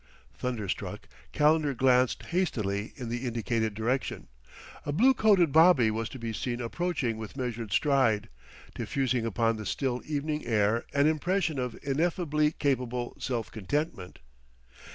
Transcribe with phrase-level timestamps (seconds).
[0.33, 4.29] Thunderstruck, Calendar glanced hastily in the indicated direction.
[4.83, 8.27] A blue coated bobby was to be seen approaching with measured stride,
[8.73, 14.17] diffusing upon the still evening air an impression of ineffably capable self contentment.